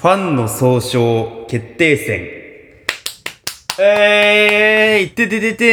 [0.00, 2.20] ファンの総称決定戦。
[3.78, 5.64] えーい、てててて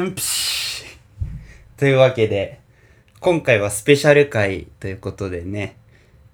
[0.00, 0.88] ーん、プシュ
[1.78, 2.58] というわけで、
[3.20, 5.76] 今回はスペシャル回ということでね、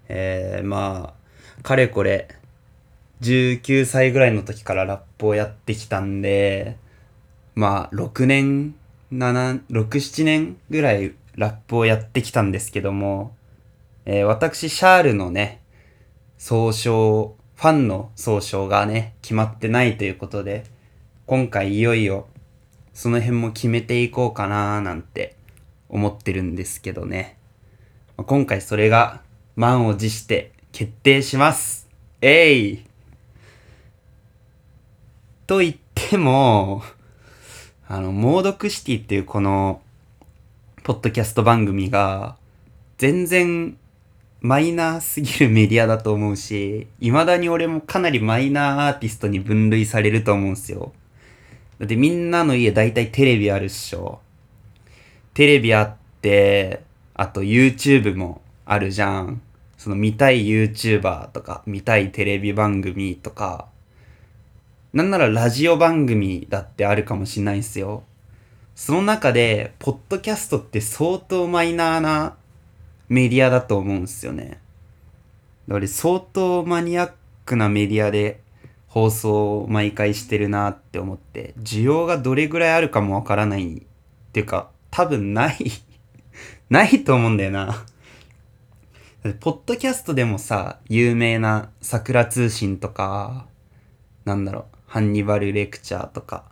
[0.09, 1.15] えー、ま
[1.59, 2.29] あ、かれこれ、
[3.22, 6.77] 19歳ぐらいの時からラップをやってきたんで、
[7.56, 8.77] まあ、6年、
[9.13, 13.35] 7、6、7年ぐらいラップをやってきたんですけども、
[14.04, 15.61] えー私、シャールのね、
[16.39, 20.65] 総称、ファンの総称がね、決まってないということで、
[21.27, 22.29] 今回いよいよ、
[22.93, 25.37] その辺も決めていこうかなーなんて
[25.89, 27.37] 思ってるんですけどね。
[28.17, 29.23] 今回それが
[29.57, 31.89] 満を持して決定します。
[32.21, 32.85] えい
[35.47, 36.83] と言っても、
[37.89, 39.80] あの、モードクシティっていうこの、
[40.83, 42.37] ポッドキャスト番組が、
[42.99, 43.77] 全然
[44.47, 50.93] マイナーすぎるメディアだと思うし、未だに俺もかなりマイナーアーティストに分類されると思うんすよ。
[51.80, 54.21] だってみんなの家大体テレビあるっしょ。
[55.35, 59.43] テレビあって、あと YouTube もあるじゃん。
[59.77, 63.66] その見たい YouTuber とか、見たいテレビ番組とか、
[64.92, 68.05] なんならラジオ番組だってあるかもしんないんすよ。
[68.77, 72.36] その中で、ポッドキャストって相当マイナーな
[73.08, 74.60] メディアだと思うんすよね。
[75.68, 77.12] だから相当マニアッ
[77.44, 78.40] クなメディアで
[78.88, 83.82] 放送を毎回してるなって思って、需要がどれぐらいあるかもわからないっ
[84.32, 85.58] ていうか、多分ない、
[86.70, 87.84] ないと思うんだよな。
[89.41, 93.46] ポッドキャストでもさ、有名な桜通信とか、
[94.24, 96.44] なんだろう、ハンニバルレクチャーとか、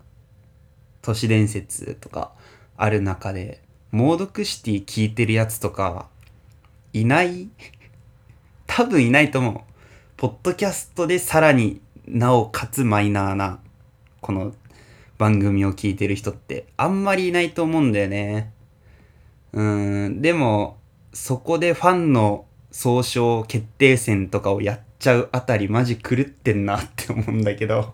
[1.02, 2.32] 都市伝説とか
[2.76, 6.08] ある中で、モードクシティ聞いてるやつとか、
[6.94, 7.48] いない
[8.68, 9.60] 多分いないと思う。
[10.16, 13.58] ポッドキャストでさらになおかつマイナーな、
[14.20, 14.54] この
[15.18, 18.52] 番組を聞いてる人ってあんまりいないと思うんだよね。
[19.52, 20.78] うん、でも、
[21.12, 27.92] そこでファンの総称決定戦とかをやっちゃうあたりマジ狂ってんなって思うんだけど。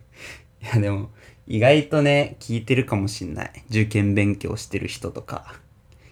[0.64, 1.10] いやでも、
[1.46, 3.64] 意外とね、聞いてるかもしんない。
[3.68, 5.54] 受験勉強してる人とか、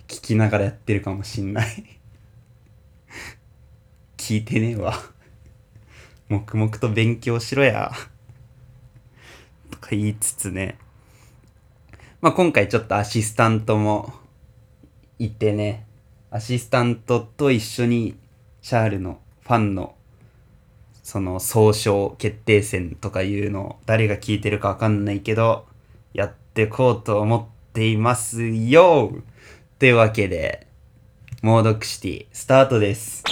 [0.06, 1.95] 聞きながらやってるかもしんない。
[4.26, 4.92] 聞いてねえわ。
[6.28, 7.92] 黙々と勉強しろや。
[9.70, 10.78] とか言いつつね。
[12.20, 14.12] まあ今回ちょっとアシスタントも
[15.20, 15.86] いてね。
[16.32, 18.16] アシスタントと一緒に
[18.62, 19.94] シャールのファンの
[21.04, 25.66] その総称決定戦とかいうのを誰が聞いてるかわかんないけど、
[26.14, 29.12] やってこうと思っていますよ
[29.78, 30.66] というわけで、
[31.42, 33.22] モードクシティスタートです。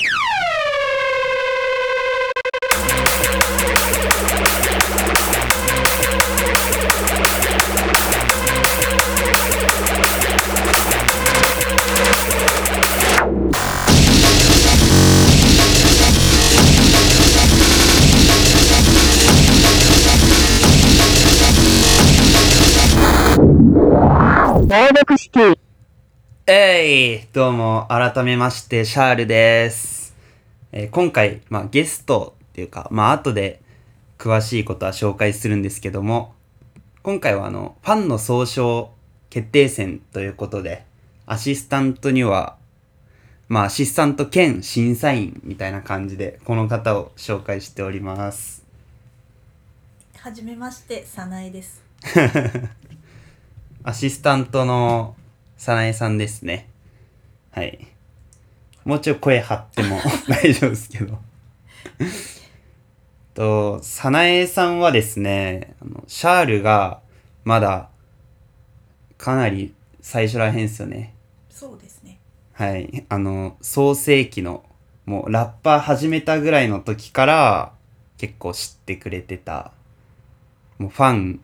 [26.47, 30.15] えいどうも、改めまして、シャールです。
[30.71, 33.61] えー今回、まあ、ゲストっていうか、まあ、後で
[34.17, 36.37] 詳しいことは紹介するんですけども、
[37.03, 38.93] 今回はあの、ファンの総称
[39.29, 40.85] 決定戦ということで、
[41.27, 42.57] アシスタントには、
[43.49, 48.65] まあ、アシスタント兼審査員みたいな感じで、この方を紹介しております。
[50.17, 51.83] はじめまして、さなえです。
[53.83, 55.17] アシスタントの
[55.57, 56.69] さなえさんですね。
[57.51, 57.87] はい。
[58.85, 59.99] もうちょい声張っても
[60.29, 61.19] 大丈夫ですけど。
[63.35, 67.01] と、さなえさんはですね、あのシャールが
[67.45, 67.89] まだ
[69.19, 71.15] かなり最初らへんですよね。
[71.49, 72.19] そうですね。
[72.53, 73.05] はい。
[73.09, 74.65] あの、創世期の、
[75.07, 77.73] もうラッパー始めたぐらいの時から
[78.19, 79.73] 結構知ってくれてた、
[80.79, 81.41] もうファン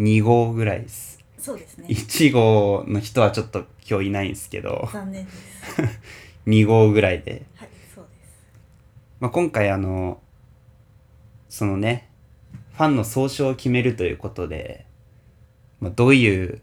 [0.00, 1.17] 2号ぐらいです。
[1.38, 1.86] そうですね。
[1.88, 5.82] 1号の人はちょっと今日いないんですけど、残念です。
[6.46, 7.46] 2号ぐらいで。
[7.54, 8.46] はい、そうです。
[9.20, 10.20] まあ、今回あの、
[11.48, 12.10] そのね、
[12.74, 14.86] ファンの総称を決めるということで、
[15.80, 16.60] まあ、どういう、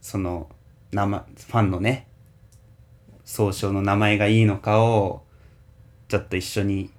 [0.00, 0.48] その、
[0.92, 2.06] 名前、ファンのね、
[3.24, 5.22] 総称の名前がいいのかを、
[6.08, 6.90] ちょっと一緒に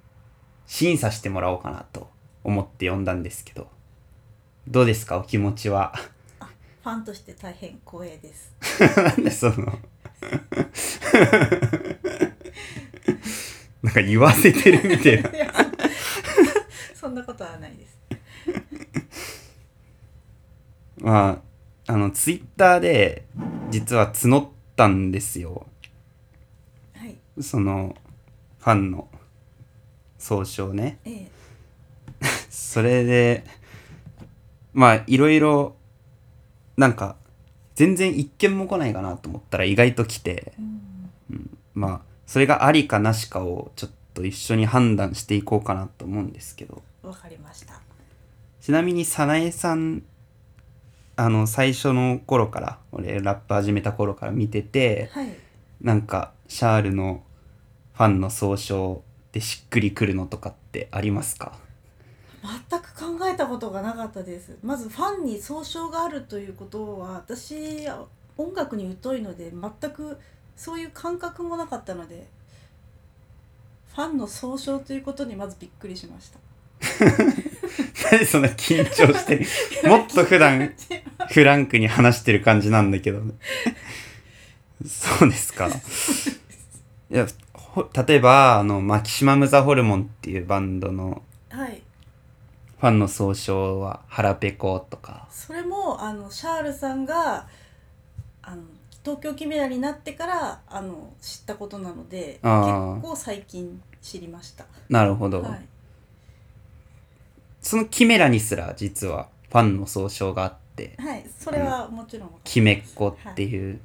[0.66, 2.08] 審査してもらおうかなと
[2.44, 3.68] 思って呼んだんですけど、
[4.68, 5.18] どうですか？
[5.18, 5.92] お気持ちは？
[6.90, 8.52] ファンとして大変光栄です。
[8.96, 9.54] なんでその？
[13.82, 15.30] なんか言わせてるみたいな。
[16.92, 17.96] そんなことはないです。
[20.98, 21.40] ま
[21.86, 23.24] ああのツイッターで
[23.70, 25.68] 実は募ったんですよ。
[26.96, 27.16] はい。
[27.40, 27.96] その
[28.58, 29.08] ファンの
[30.18, 30.98] 総称ね。
[31.04, 31.30] ええ。
[32.50, 33.44] それで
[34.72, 35.76] まあいろいろ
[36.80, 37.16] なんか
[37.74, 40.54] 全然一件も来ないかなと思ったら意外と来て。
[40.58, 41.58] うん。
[41.74, 46.82] まあそれがありかなしかをちょっと一緒に判断していこうかなと思うんですけど。
[47.02, 47.80] わかりました。
[48.62, 50.02] ちなみに早苗さん
[51.16, 55.36] あの最初の頃から俺ラップ始めた頃から見ててはい。
[55.82, 57.22] なんかシャールの
[57.92, 59.02] ファンの総称
[59.32, 61.52] でしっくりくるのとかってありますか？
[62.42, 64.56] 全く考えたことがなかったです。
[64.62, 67.86] まずファンに総称があるということは私
[68.36, 70.18] 音楽に疎いので全く
[70.56, 72.26] そういう感覚もなかったので
[73.94, 76.38] ファンの総称ということにまずびっくりしました。
[78.10, 79.46] なんでそんな緊張してる
[79.88, 80.74] もっと普段
[81.30, 83.22] フランクに話してる感じなんだけど
[84.86, 85.68] そうですか。
[85.68, 85.72] い
[87.10, 91.82] やほ例えばあのマキシマム・ザ・ホルモンっていうバンドのはい
[92.80, 95.28] ファンの総称は腹ペコとか。
[95.30, 97.46] それもあのシャールさんが
[98.40, 98.62] あの
[99.04, 102.48] 東京キメラになってからあの知ったことなので結あ。
[102.98, 104.64] ー構最近知りました。
[104.88, 105.66] なるほど、はい。
[107.60, 110.96] そのキメラにすら実はファンの総称があって。
[110.98, 113.78] はいそれはもちろんわかキメッコっていう、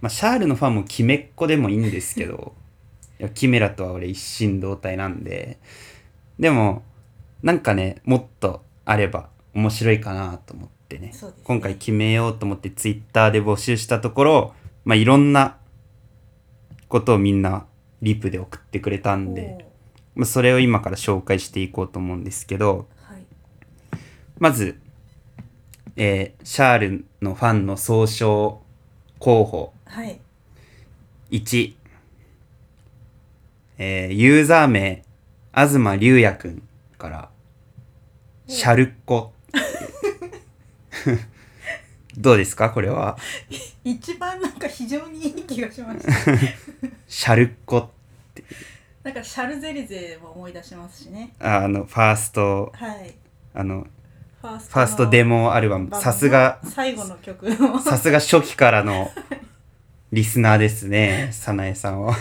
[0.00, 2.54] まあシャールのファンもキメッコでもいいんですけど
[3.18, 5.58] いやキメラとは俺一心同体なんで。
[6.38, 6.84] でも
[7.42, 11.08] なんかねもっとあれば面白いかなと思ってね。
[11.08, 11.12] ね。
[11.44, 14.54] 今回決めようと思ってツイッターで募集したところ
[14.84, 15.56] まあいろんな
[16.88, 17.66] ことをみんな
[18.00, 19.66] リプで送ってくれたんで、
[20.14, 23.24] まあ、それを今から紹介していこうと思うんですけどはい。
[24.38, 24.80] まず、
[25.96, 28.62] えーシャールのファンの総称
[29.18, 29.72] 候補。
[29.84, 30.20] はい。
[31.30, 31.74] 1、
[33.78, 35.04] えーユーザー名
[35.54, 36.62] 東龍也くん
[36.98, 37.30] から。
[38.46, 39.32] シャルッコ。
[42.16, 42.70] どうですか？
[42.70, 43.16] これは？
[43.84, 46.12] 一番なんか非常にいい気がしました。
[47.06, 47.90] シャルッコ
[49.04, 51.34] なんかシャルゼリゼも思い出しますしね。
[51.38, 52.72] ああのファースト。
[52.74, 53.14] はい。
[53.54, 53.86] あの
[54.42, 55.90] ファースファーストデモアルバム。
[56.00, 59.10] さすが最後の曲のさすが初期からの
[60.12, 62.16] リスナーですね、早苗さんは。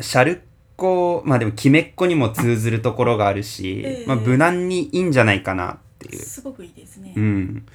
[0.00, 0.40] シャルッ
[0.80, 4.06] コ、まあでも、キメッコにも通ずるところがあるし、ええ。
[4.06, 6.22] まあ無難にいいんじゃないかなっていう。
[6.22, 7.66] すごくいいですね、うん。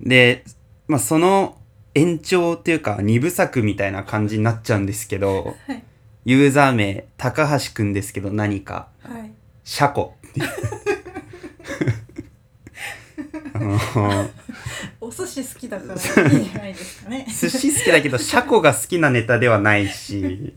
[0.00, 0.44] で、
[0.86, 1.58] まあその
[1.94, 5.82] 延長っていうか、二部作みたいな感じになっちゃうんですけど、はい。
[6.24, 9.32] ユーザー名、高橋くんですけど何か、はい。
[9.64, 10.14] シャコ
[15.00, 17.26] お寿司好きだからいいんじゃないですかね。
[17.28, 20.54] 寿司好きだけど、シャコが好きなネタではないし、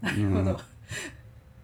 [0.00, 0.60] なるほど、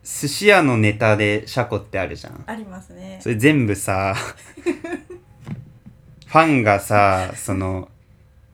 [0.03, 2.45] 寿司屋のネタでシャコってあるじゃん。
[2.47, 3.19] ありますね。
[3.23, 4.15] それ全部さ、
[6.27, 7.89] ファンがさ、その、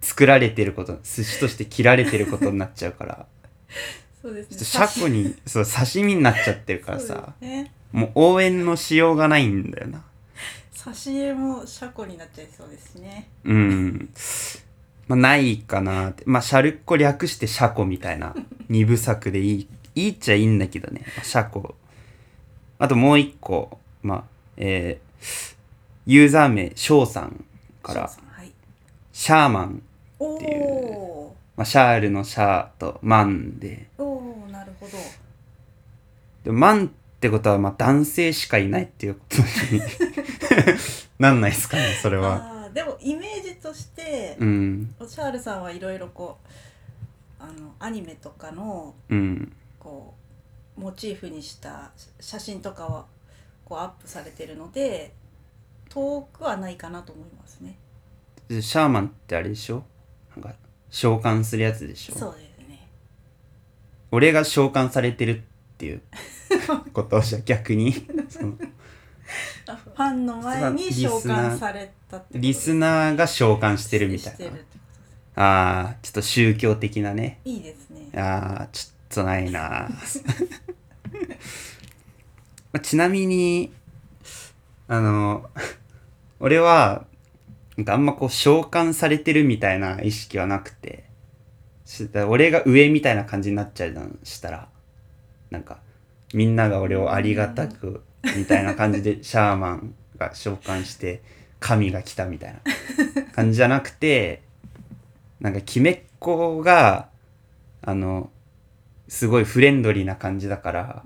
[0.00, 3.26] 作られてること、寿司として切られてることになっちゃうから、
[4.20, 4.58] そうですね。
[4.58, 7.72] シャコに、そう、刺身になっちゃってるからさ、ね。
[7.92, 10.02] もう応援のしようがないんだよな。
[10.72, 13.28] 差し入れもシャコになっちゃいそうですね。
[13.44, 14.10] うん。
[15.08, 16.22] まあ、ないかなって。
[16.26, 18.34] まあ、シャルッコ略してシャコみたいな
[18.68, 21.02] 二部作でいい、いいっちゃいいんだけどね。
[21.22, 21.74] シャコ。
[22.78, 24.24] あともう一個、まあ、
[24.58, 25.56] えー、
[26.06, 27.44] ユーザー名、翔さん
[27.82, 28.52] から翔、さんはい
[29.12, 29.82] シャーマン。
[30.20, 33.88] おいうおまあ、シャールのシャーとマンで。
[33.98, 34.92] ーおーなるほど
[36.44, 36.88] でもマンっ
[37.20, 39.36] てことは、まあ、男性しかいないっていうこと
[39.74, 39.80] に
[41.18, 42.57] なんないですかね、それは。
[42.78, 44.94] でもイメージとして、うん。
[45.08, 46.38] シャールさんはいろいろこ
[47.40, 49.52] うあのアニメとかのうん。
[49.80, 50.14] こ
[50.76, 53.06] うモチーフにした写真とかは
[53.64, 55.12] こうアップされてるので
[55.88, 57.76] 遠くはないかなと思いますね。
[58.46, 59.82] でシャーマンってあれでしょ？
[60.36, 60.54] なんか、
[60.88, 62.14] 召喚するやつでしょ？
[62.16, 62.88] そうですね。
[64.12, 65.40] 俺が召喚されてるっ
[65.78, 66.02] ていう
[66.92, 67.92] ことじゃ逆に
[69.66, 74.46] ファンの前に召喚されたってことリスナーが召喚してるみたいな。
[75.36, 77.40] ああちょっと宗教的なね。
[77.44, 78.08] いいですね。
[78.16, 79.88] ああちょっとないな
[82.72, 83.72] まあちなみに
[84.88, 85.48] あの
[86.40, 87.06] 俺は
[87.76, 91.08] なんかあんまこう召喚されてるみたいな意識はなくて。
[91.88, 94.68] し俺が上みたいな感じになっちゃうしたら
[95.50, 95.78] なんか
[96.34, 98.02] みんなが俺をありがたく
[98.36, 101.22] みたいな感じで シャーマンが召喚して
[101.60, 102.60] 神が来たみたいな
[103.32, 104.42] 感じじゃなくて
[105.40, 107.08] なんかきめっ子が
[107.82, 108.30] あの
[109.08, 111.02] すごいフレンドリーな感じだから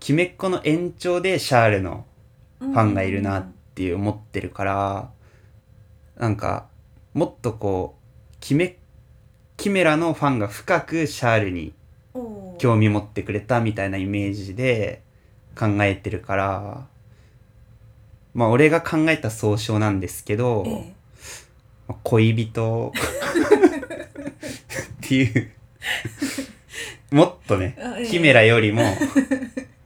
[0.00, 2.04] きめっ子の延長でシャーレの
[2.60, 5.10] フファンがいるなっていう思ってるから
[6.16, 6.66] なんか
[7.14, 8.78] もっとこうキメ
[9.56, 11.72] キメラのファンが深くシャールに
[12.58, 15.02] 興味持ってくれたみたいなイメージで
[15.58, 16.86] 考えてるから
[18.38, 20.94] まあ俺が考えた総称なんですけど、ええ。
[21.88, 22.92] まあ恋人。
[22.94, 22.98] っ
[25.00, 25.50] ていう。
[27.10, 28.06] もっとねえ。
[28.06, 28.82] キメラよりも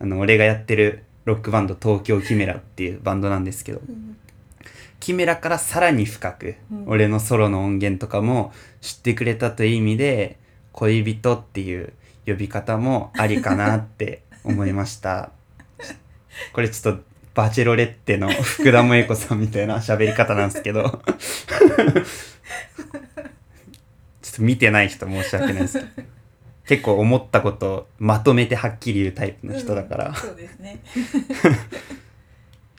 [0.01, 4.19] あの俺がやってるロックバンド東京キメラっていうバンドなんですけどうん。
[5.01, 6.85] キメラからさらに深く、うん。
[6.89, 8.53] 俺のソロの音源とかも
[8.83, 10.37] 知ってくれたという意味で
[10.73, 11.95] 恋人っていう
[12.27, 15.31] 呼び方もありかなって思いました
[16.53, 17.03] これちょっと
[17.35, 21.03] バチェロレッテの福田萌子さんみたいな喋り方なんですけど。
[24.23, 25.79] ちょっと見てない人申し訳ないです。
[25.79, 25.89] けど
[26.65, 30.81] 結構思ったことをまとめてはっきり言うタイプの人だから、うんそうですね。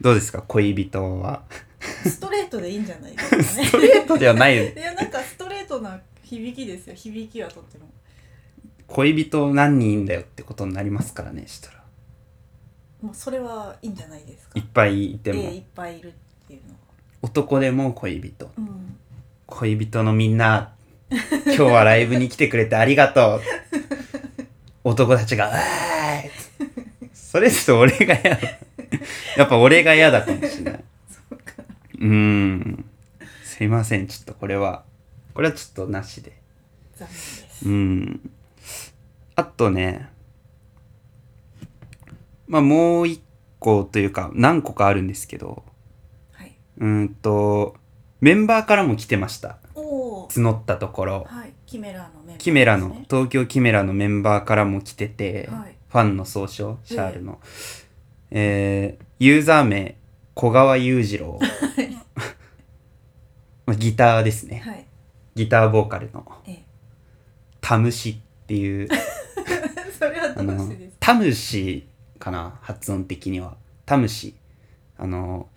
[0.01, 0.41] どうですか？
[0.41, 1.43] 恋人は。
[1.79, 3.43] ストレートでいいんじゃないですかね。
[3.43, 4.55] ストレートではない。
[4.55, 6.95] いやなんかストレートな響きですよ。
[6.95, 7.85] 響きはとっても。
[8.87, 11.82] 恋人何人いんだよってことになりますからねしたら
[13.03, 14.51] もうそれはいいんじゃないですか？
[14.55, 16.11] いっぱいいても、ええいっぱいいるっ
[16.47, 16.79] ていうのは。
[17.21, 18.49] 男でも恋人。
[18.57, 18.97] うん。
[19.45, 20.71] 恋人のみんな
[21.11, 21.19] 今
[21.55, 23.41] 日はライブに来てくれてありがとう。
[24.85, 26.31] 男たちが「うーい!」
[27.13, 28.39] それちょっと俺が嫌だ
[29.37, 30.83] やっぱ俺が嫌だかもしれない。
[31.09, 31.53] そうか
[31.99, 32.85] うーん。
[33.43, 34.83] すいませんちょっとこれは。
[35.33, 36.33] これはちょっとなしで。
[36.95, 37.19] 残念で
[37.51, 37.65] す。
[37.65, 38.29] うん。
[39.35, 40.09] あとね
[42.53, 43.19] まあもう一
[43.57, 45.63] 個というか何個かあるんですけど
[46.33, 46.55] はい。
[46.77, 47.75] うーんと
[48.21, 49.57] メンバーからも来てました。
[49.75, 51.25] 募ったところ。
[51.27, 51.53] はい。
[51.65, 52.35] キメラのメンバーね。
[52.37, 55.75] キメラの東京キメラのメンバーからも来てて、はい。
[55.89, 57.39] ファンの総称シャールの、
[58.29, 59.95] えーユーザー名
[60.35, 61.39] 小川裕次郎。
[63.65, 64.61] まあギターですね。
[64.63, 64.85] はい。
[65.33, 66.23] ギターボーカルの。
[66.45, 66.63] え
[67.61, 68.87] タムシっていう。
[68.91, 68.95] え
[69.97, 70.91] それはどうしてです。
[70.91, 71.87] かタムシ
[72.23, 73.57] かな発音的には。
[73.85, 74.33] タムシ。
[74.97, 75.49] あの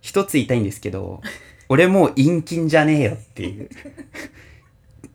[0.00, 1.20] 一つ言いたいんですけど
[1.68, 3.68] 俺もう陰菌じゃねえよっていう。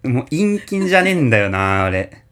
[0.08, 2.24] もう陰菌じゃねえんだよな俺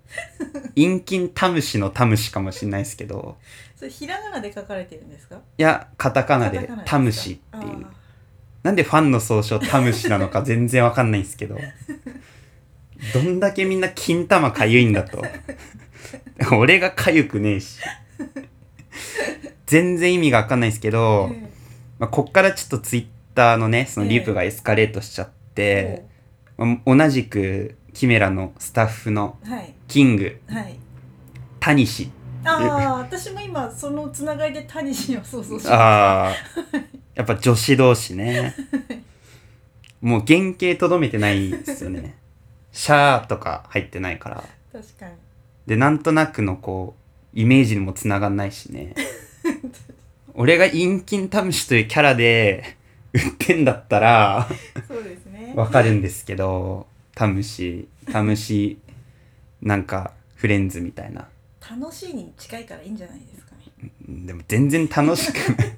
[0.76, 3.38] 陰菌タムシのタムシかもしんないですけど。
[3.76, 5.38] それひらがなで書かれてるんですか？
[5.58, 7.86] いやカタカナでカタムシっていう。
[7.86, 7.92] あ
[8.64, 11.58] なんでファンの総称タムシなのか全然わかんないんですけど。
[13.14, 15.24] どんだけみんな金玉かゆいんだと。
[16.56, 17.80] 俺がかゆくねえし
[19.66, 21.50] 全然意味がわかんないですけーど、え
[22.00, 25.30] まあ、こっからちょっとツイッターのねそのリプがエスカレートしちゃっ
[25.62, 26.06] え
[26.58, 29.38] て、まあ同じくキメラのスタッフの
[29.88, 30.40] キング。
[30.48, 30.78] はい。
[31.60, 32.12] タニシ。
[32.44, 36.28] ああ私も今そのつながりでタニシを想像しました。
[36.30, 36.36] あー。
[37.16, 38.56] やっぱ女子同士ね。
[40.02, 42.16] もう原型とどめてないですよね。
[42.72, 44.44] シャーとか入ってないから。
[44.72, 45.14] 確かに。
[45.66, 47.07] でなんとなくのこう
[47.38, 48.96] イメージにもつながんないしね。
[50.34, 52.76] 俺が陰菌タムシというキャラで
[53.14, 54.50] 売ってんだったら
[54.88, 55.54] そうですね。
[55.56, 58.80] わかるんですけどタムシタムシ
[59.62, 61.28] なんかフレンズみたいな。
[61.62, 63.92] 楽しいに近いからいいんじゃないですかね。
[64.26, 65.76] でも全然楽しくない。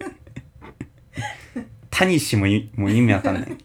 [1.89, 3.57] タニシもいもう意味わかんない。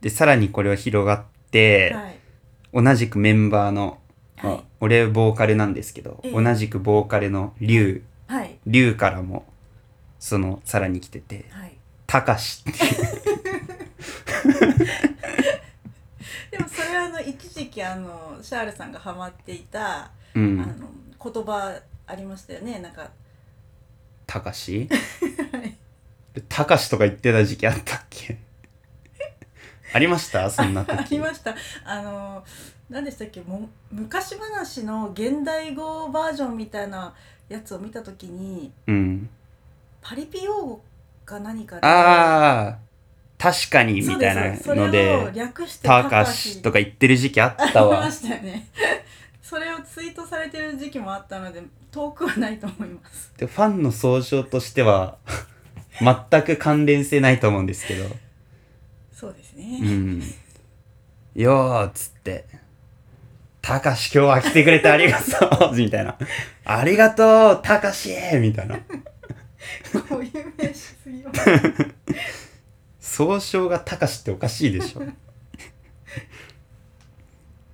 [0.00, 2.84] でさらにこれは広がって、はい。
[2.84, 3.98] 同じくメンバーの、
[4.42, 4.64] まあはい。
[4.80, 6.32] 俺ボーカルなんですけど、ええ。
[6.32, 8.02] 同じくボーカルのリュウ。
[8.26, 8.58] はい。
[8.66, 9.44] リュウからも
[10.18, 11.72] そのさらに来ててはい。
[12.06, 13.26] たかしっていう。
[16.50, 20.64] でもそれはあの一時期あのシャールさんがハマっていた、うあんの
[21.32, 22.78] 言葉ありましたよね。
[22.78, 23.10] なんか
[24.26, 24.88] たかし？
[26.48, 28.38] たかしとか言ってた時期あったっけ？
[29.92, 30.50] ありました？
[30.50, 30.98] そんな時。
[30.98, 31.54] ありました。
[31.84, 32.44] あの
[32.88, 33.40] 何でしたっけ？
[33.42, 37.14] も昔話の現代語バージョンみたいな
[37.48, 39.28] やつを見た時にうん。
[40.00, 40.80] パリピ用語
[41.24, 42.78] か何かでああ
[43.38, 45.32] 確かにみたいなので
[45.82, 48.68] たかしとか言ってる時期あったありわましたよね。
[49.42, 53.32] それをツイートされてる時期もあったので遠くはないと思います。
[53.36, 55.18] でファンの総称としては
[56.00, 58.04] 全く関連性ないと思うんですけど。
[59.12, 60.22] そうですね、うん。
[61.34, 62.15] よーっつって
[63.66, 66.16] たかし今日は来てくれてありがとうみたいな。
[66.64, 68.76] ありがとうたかしみたいな。
[70.08, 71.40] こういう名詞すぎます
[73.00, 75.02] 総称がたかしっておかしいでしょ。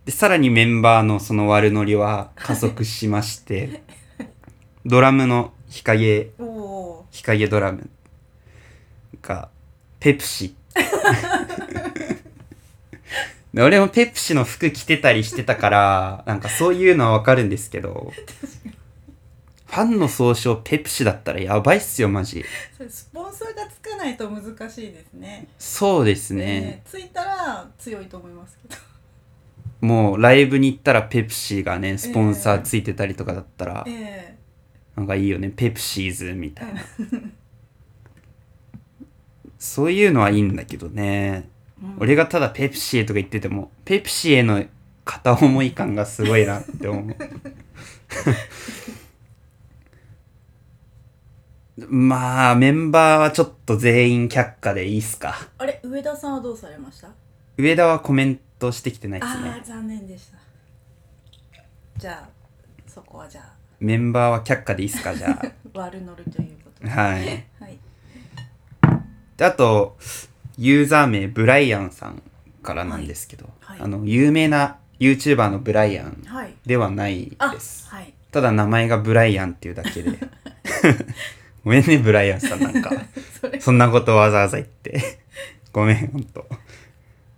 [0.06, 3.82] で、さらにメンバーのその悪ノリは加速しまして、
[4.87, 6.30] ドラムの日陰、
[7.11, 7.90] 日陰ドラム
[9.20, 9.50] が、
[10.00, 10.56] ペプシ。
[13.54, 18.12] で俺もペプシの服着てたりしてたから、 なんかそういうのはわかるんですけど、
[19.66, 22.44] ファンの総称ペプシだったらやばいっすよ、マジ。
[22.88, 26.44] スポンサーがつかないと難しいですねそうですね。
[26.44, 34.38] ねついたら強いと思いますけどもうライブに行ったらペプシーがね、スポンサーついてたりとかだったら、え
[34.97, 36.82] なんかいいよね、ペプシーズみたいな。
[39.59, 41.49] そういうのはいいんだけどね。
[41.83, 44.65] うん俺がただペプシーとか言ってても、ペプシーへの
[45.05, 47.17] 片思い感がすごいなって思う。
[51.89, 55.35] まあ、メンバーはちょっと全員却下でいいっすか。
[55.59, 57.09] あれ上田さんはどうされました？
[57.57, 59.65] 上田はコメントしてきてないっすあねあ。
[59.65, 60.39] 残念でした
[61.99, 62.29] じゃあ
[62.87, 63.43] そこはじゃ
[63.81, 65.43] メンバーは却下でいいっすか、じゃあ
[65.79, 67.47] 悪乗るということではい。
[67.59, 67.79] はい
[69.37, 69.97] であと、
[70.59, 72.23] ユーザー名ブライアンさん
[72.62, 77.88] からなんですけど、はいはいあの、有名な YouTuber のブライアンはいではないあです。
[77.88, 80.18] はいただ名前がブライアンっていうだけで。
[81.64, 82.90] ごめんね、ブライアンさんなんか。
[83.61, 85.18] そんなことわざわざ言って。
[85.71, 86.47] ごめん、ほんと。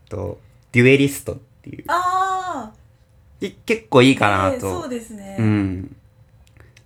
[0.08, 0.40] と、
[0.72, 1.84] デュエリストっていう。
[1.88, 2.72] あ
[3.40, 4.88] け結構いいあかなええそうと。
[4.88, 5.96] ですね、うん。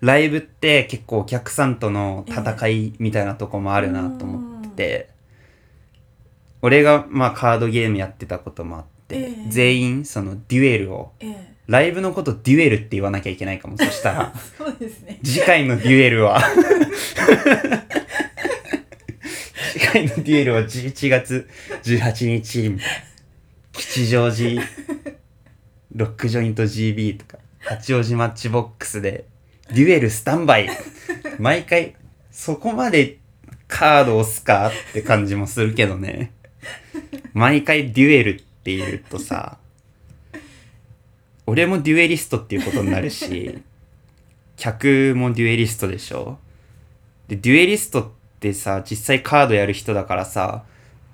[0.00, 5.10] ライブって結構お客さんとの戦いみたいなとこもあるなと思ってて、
[6.62, 9.34] 俺がまあカードゲームやってたこともあって、ええ。
[9.48, 11.54] 全員そのデュエルを、ええ。
[11.66, 13.76] ライブのことデュエルって言わなきゃいけないかも。
[13.76, 15.20] そしたら、 そうですね。
[15.22, 16.42] 次回のデュエルは。
[19.72, 21.48] 次回のデュエルは11月
[21.84, 22.76] 18日
[23.72, 24.62] 吉祥寺
[25.94, 29.26] ロックジョイント GB とか八王子マッチボックスで
[29.70, 30.70] デュエルスタンバイ。
[31.38, 31.94] 毎回
[32.30, 33.18] そこまで
[33.68, 36.32] カード押すかって感じもするけどね
[37.38, 39.58] 毎回デュエルって言うとさ
[41.46, 43.62] 俺もデュエリストっていうことになるし
[44.56, 46.38] 客もデュエリストでしょ
[47.28, 50.64] で、デュエリストってさ、実際カードやる人だからさ、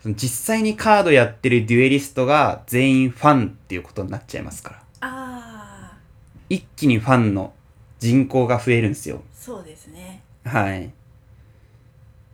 [0.07, 4.77] 実際にカードやってるデュエリストが全員ファンっていうことになっちゃいますから。
[5.01, 5.99] ああ
[6.49, 7.53] 一気にファンの
[7.99, 9.23] 人口が増えるんですよ。
[9.35, 10.93] そうですねはい。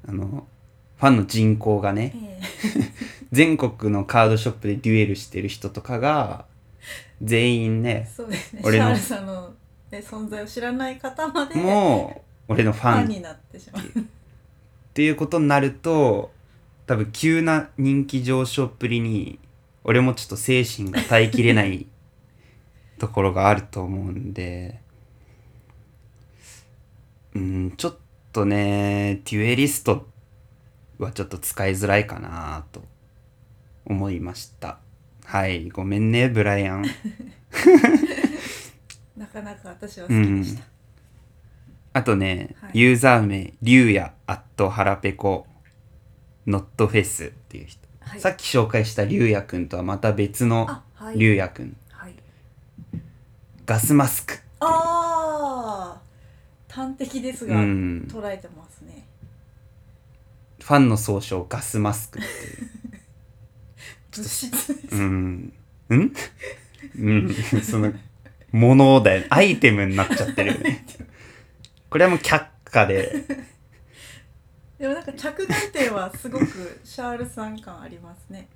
[0.06, 0.46] あの、
[0.98, 2.40] ファンの人口がね、え
[3.32, 6.46] 全国のカードショップでデュエルしてる人とかが、
[7.22, 8.62] 全員ねえ、そうですね。
[8.64, 9.52] 俺のシャールさんの、
[9.90, 13.82] ね、存在を知らない方までもう、俺のフファンっになってしまう。
[14.94, 16.32] ていうことになると、
[16.86, 19.38] 多分急な人気上昇っぷりに、
[19.84, 21.86] 俺もちょっと精神が耐えきれない
[22.98, 24.80] ところがあると思うんで、
[27.34, 27.96] うん、ちょっ
[28.32, 30.08] とね、デュエリスト
[30.98, 32.82] はちょっと使いづらいかなと
[33.90, 34.78] 思いました。
[35.24, 36.84] はい、ごめんね、ブライアン。
[39.16, 40.62] なかなか私は好きでした、
[41.92, 45.46] あとね、はいユーザー名、リュウヤ、アット、ハラペコ、
[46.46, 47.80] ノットフェスっていう人。
[48.00, 51.76] はいさっき紹介したリュウヤくんとはまた別のあはいリュウヤくん。
[51.90, 52.14] はい
[53.66, 54.34] ガスマスク。
[54.60, 56.00] ああ
[56.68, 59.06] 端的ですが、うん捉えてますね
[60.60, 62.70] ファンの総称、ガスマスクっていう。
[64.10, 65.52] 物質うん？
[65.90, 66.12] ん
[66.98, 67.34] うん。
[67.62, 67.92] その、
[68.52, 69.26] ものだよね。
[69.30, 70.84] アイテムになっちゃってるよね。
[71.88, 73.24] これはもう却下で。
[74.78, 78.48] でもなんか着眼点はすごくシャールさん感ありますね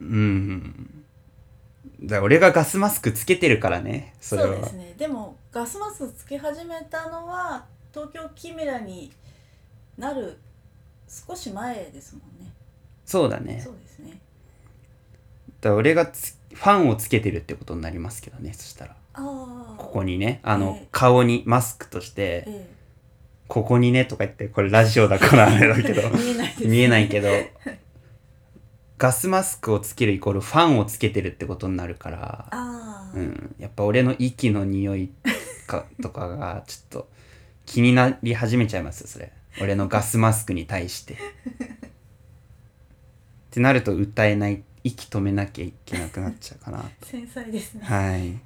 [0.00, 1.04] うん。
[2.02, 4.14] だ俺がガスマスクつけてるからね。
[4.18, 4.52] それは。
[4.52, 9.12] うですねでもガスマスクつけ始めたのは東京キメラに
[9.98, 10.38] なる
[11.06, 12.50] 少し前ですもんね
[13.04, 13.60] そうだね。
[13.62, 13.91] そうです
[15.62, 18.96] から俺がつファンをつけてるってことになりますけどねそしたら。
[19.14, 20.88] ここにねあの、ええ。
[20.90, 22.70] 顔にマスクとしてえ
[23.46, 26.68] 「ここにね」とか言ってこれラジオだからあれだけどえ 見えないです。
[26.68, 27.28] 見えないけど
[28.98, 32.48] ガスマスクをつけるイコールファンをつけてるってことになるから、
[33.14, 35.10] うん、やっぱ俺の息の匂い
[35.66, 37.08] かとかがちょっと
[37.66, 39.32] 気になり始めちゃいますよそれ。
[39.60, 41.14] 俺のガスマスクに対して。
[41.14, 41.16] っ
[43.50, 47.84] てなると歌えない息止めなきゃいけなくなっちゃうかな 繊細ですね。
[47.84, 48.38] はい。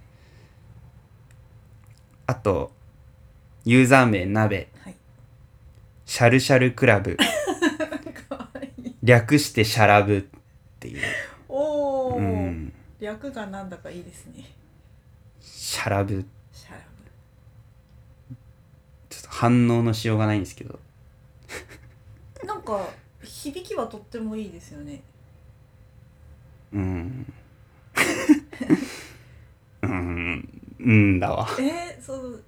[2.27, 2.73] あと
[3.65, 4.69] ユーザー名鍋。
[4.81, 4.95] はい。
[6.05, 7.17] シャルシャルクラブ。
[8.29, 8.95] かわいい。
[9.03, 10.25] 略してシャラブっ
[10.79, 11.03] ていう、
[11.49, 14.45] おお、うん、略がなんだかいいですね。
[15.41, 16.25] シャラブ。
[16.53, 16.79] シャラ
[19.09, 20.79] ちょっと反応のしようがないんですけど。
[22.41, 22.89] ブなんか
[23.23, 25.03] 響きはとってもいいですよね
[26.73, 27.33] うん。
[29.83, 30.63] うん。
[30.81, 31.47] うんだわ。
[31.59, 32.43] えー、そう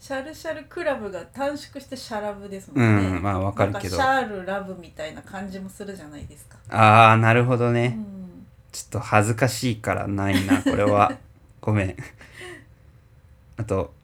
[0.00, 3.96] シャルシャルクラブが短縮してシャラブですもうんね、んまあわかるけど。
[3.96, 11.12] なんかシャールラブみたいな感じもするじゃないですか、ああなるほどうね、ん、ちょっと恥ずかしいからないな これは。
[11.60, 11.96] ごめん。
[13.56, 13.94] あと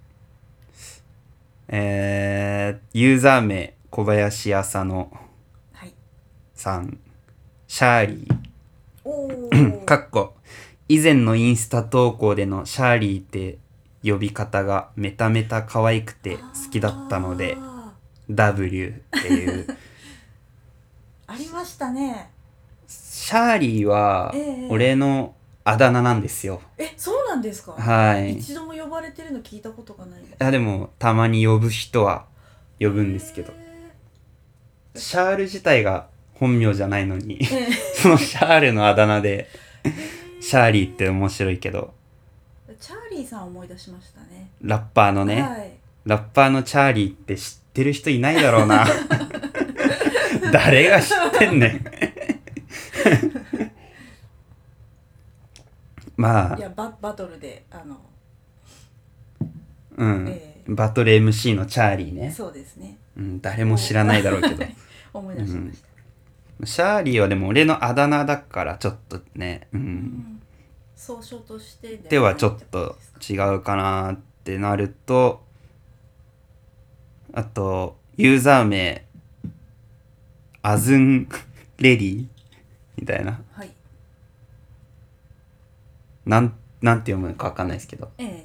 [1.66, 5.10] えー、ユーザー名小林浅野
[5.72, 5.92] はい。
[6.54, 6.98] さん。
[7.66, 8.36] シャーリおー。
[8.36, 8.47] お
[9.86, 10.34] かっこ
[10.88, 13.58] 以前のインスタ投稿でのシャーリーって
[14.02, 17.92] 呼び方がメタメタ可愛くて好きだったのであ
[18.30, 19.66] W っていう。
[19.66, 19.76] ー
[21.26, 22.30] ありましたね。
[22.86, 24.68] シャーリーはええ。
[24.70, 26.62] 俺のあだ名なんですよ。
[26.78, 28.38] えそうなんですか、はい。
[28.38, 30.20] 一度も呼ばれてるの聞いたことがない。
[30.20, 32.26] ですいやでもたまに呼ぶ人は
[32.80, 33.52] 呼ぶんですけど。
[33.52, 33.68] へ
[34.94, 37.44] シャール自体が本名じゃないのに
[37.94, 41.94] そのシャールのあだ名でーシャーリーって面白いけど。
[42.80, 44.50] チャーリーさんを思い出しましたね。
[44.62, 45.72] ラッパーのね、はい。
[46.06, 48.86] ラッパーのチャーリーって知ってる人いないだろうな。
[50.52, 51.84] 誰が知ってんねん。
[56.16, 56.56] まあ。
[56.56, 58.00] いやババトルであの、
[59.96, 62.96] うん、えバトル MC のチャーリーね、そうですね。
[63.16, 64.64] うん、誰も知らないだろうけど。
[65.12, 65.87] 思い出しました、
[66.64, 69.80] シャーリーはでも俺のあだ名だからちょっとね、うん。
[69.80, 70.42] うん。
[70.96, 72.96] 総称としてでではちょっと
[73.28, 75.42] 違うかなってなると
[77.32, 79.04] あとユーザー名
[80.62, 81.28] アズン
[81.78, 82.26] レディ
[82.96, 83.40] みたいな。
[83.52, 83.70] はい。
[86.26, 88.10] なんなんて読むのか分かんないですけど。
[88.18, 88.44] ええ。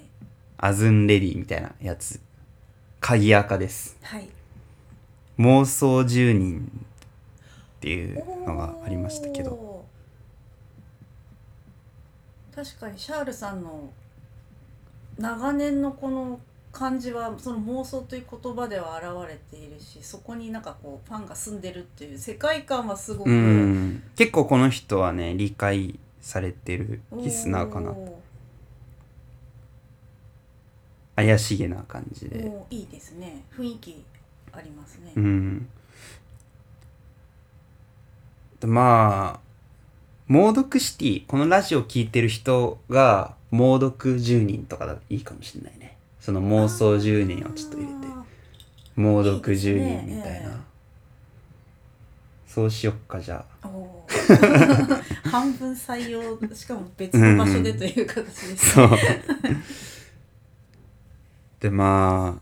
[0.58, 2.22] アズンレディみたいなやつ。
[3.00, 3.98] 鍵垢です。
[4.04, 4.30] はい。
[5.40, 6.86] 妄想住人
[7.84, 9.84] っていうのがありましたけど。
[12.56, 13.90] 確かにシャールさんの
[15.18, 16.40] 長年のこの
[16.72, 24.04] 感じはその妄想という言葉では現れているしそこになんかこうファンが住んでるっていう世界観はすごくうん。
[24.16, 27.92] 結構この人はね理解されてるリスナーかな。
[27.92, 28.22] お
[31.18, 32.50] 怪しげな感じで。
[32.70, 33.44] いいですね。
[33.58, 34.06] 雰囲気
[34.54, 35.68] ありますね、うん。
[38.64, 39.40] でまあ、
[40.30, 45.98] 猛毒シティ、このラジオ聞いてる人が、猛毒10人とかだいいかもしれないね。
[46.22, 48.24] その妄想10人をちょっと入れて、あ
[48.96, 50.50] 猛毒10いいですね人みたいな。
[50.50, 50.74] ええ
[52.48, 53.70] そうしよっか、じゃあ。
[55.30, 58.90] 半分採用しかも別の場所でという形です、そう。
[61.60, 62.40] で、ま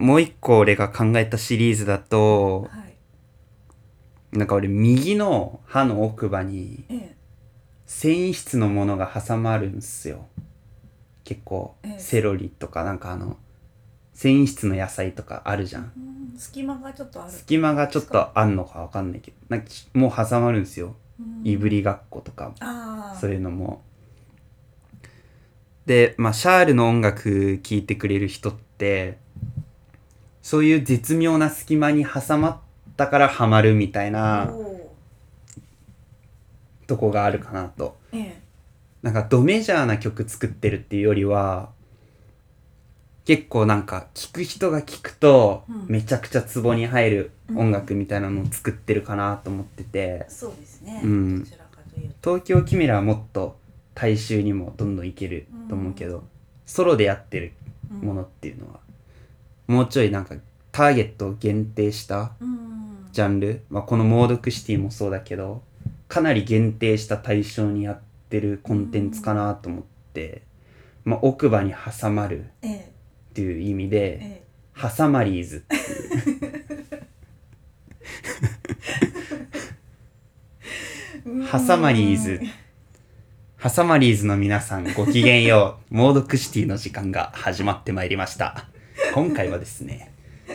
[0.00, 2.91] あ、もう一個俺が考えたシリーズだと、はい
[4.32, 7.16] なんか俺右の歯の奥歯にええ。
[7.86, 10.26] 繊維質のものが挟まるんすよ。
[11.24, 12.00] 結構ええ。
[12.00, 13.36] セロリとかなんかあの
[14.14, 15.92] 繊維質の野菜とかあるじゃん。
[15.96, 17.30] うん隙間がちょっとある。
[17.32, 20.96] 隙間がちょっとあんのかわかんないけどなんかもう挟まるんすよ。
[21.20, 21.46] うん。
[21.46, 22.54] いぶりがっことか。
[22.60, 23.82] ああそういうのも。
[25.84, 29.18] でまあシャールの音楽聴いてくれる人って
[30.40, 32.58] そういう絶妙な隙間に挟まっ
[32.96, 34.52] たからハマるみたいな
[36.86, 37.96] とこがあるかなと。
[38.12, 38.42] ええ。
[39.02, 41.70] なんかドメジャーな曲作ってるっていうよりは
[43.24, 45.86] 結構なんか聴く人が聴くとうん。
[45.88, 50.26] めちゃくちゃツボに入る音楽みたいなのを作ってるかなと思ってて。
[50.28, 51.46] そうですね、うん。
[52.22, 53.56] 東京キメラはもっと
[53.94, 56.24] 大衆にもどんどんいけると思うけど
[56.66, 57.52] ソロでやってる
[57.90, 58.80] ものっていうのは
[59.66, 60.34] もうちょいなんか
[60.72, 63.08] ターゲットを限定したうん。
[63.12, 65.62] ジャンル、まあ、この「モードクシティ」もそうだけど
[66.08, 69.82] かなり限定した対象にやってるコンテンツかなと思っ
[70.14, 70.42] て、
[71.04, 72.78] まあ、奥歯に挟まるええ。
[72.78, 75.82] っていう意味でえ「ハサマリーズ」っていう。
[81.42, 82.40] えハサマリーズ。
[83.56, 85.94] ハサマリーズの皆さんごきげんよう。
[85.94, 88.66] モードクシティの時間が始まってまいりました。
[89.14, 90.11] 今回はですね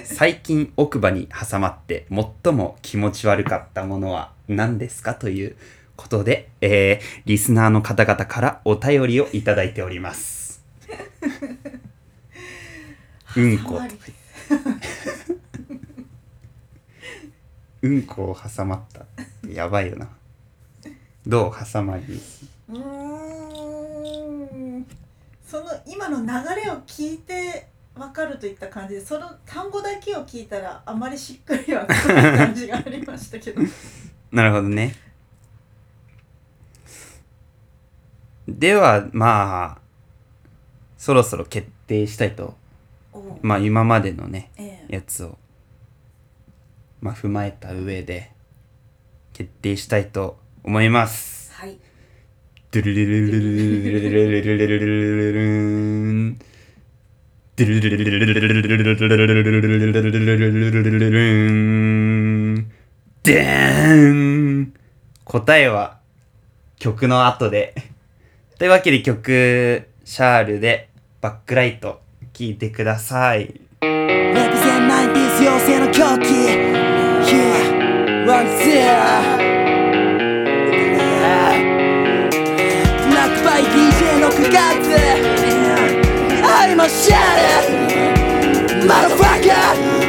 [0.09, 5.57] 最近奥歯に挟まって最も気持ち悪かったものは何ですかという
[5.97, 10.63] ことで、えー、リスナーの方々からお便りをいただいております。
[13.35, 13.81] うんこ
[17.83, 19.05] うんこを挟まった。
[19.47, 20.07] やばいよな。
[21.27, 22.21] どう挟まり
[22.69, 24.85] うん。
[25.45, 26.27] その今の流
[26.63, 27.67] れを聞いて
[27.97, 33.61] 分かるといった感じでその単語だけを聞いたらあまりしっくりはない感じがありましたけど
[34.31, 34.95] なるほどね
[38.47, 39.81] ではまあ
[40.97, 42.55] そろそろ決定したいと
[43.41, 45.37] まあ今までのね、ええ、やつを、
[47.01, 48.31] まあ、踏まえた上で
[49.33, 51.51] 決定したいと思います。
[51.53, 51.77] はい。
[52.71, 53.39] ドゥルルルルル
[53.91, 55.39] ルルルルルルルル
[56.31, 56.39] ン。
[57.57, 61.09] ドゥルルルルルルルルルルルルルルルルルル
[62.59, 62.67] ル
[63.23, 63.41] で
[63.97, 64.73] ん
[65.23, 65.97] 答えは
[66.77, 67.73] 曲の後で。
[68.59, 70.89] というわけで曲、シャールで
[71.19, 71.99] バックライト
[72.31, 73.59] 聴いてください。
[73.81, 74.87] Represent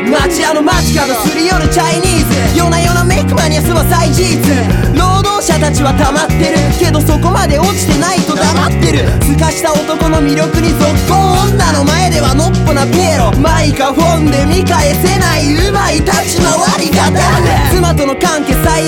[0.09, 2.57] 町屋の街角すり寄るチャイニーズ。
[2.57, 4.38] 夜な夜なメイクマニアスは再事実
[4.95, 11.14] 労働者たちは溜まってるけどそこまで落ちてないと黙ってるすかした男の魅力に続行
[11.51, 15.58] 女の前ではのっぽなピエロマイカフォンで見返せないよ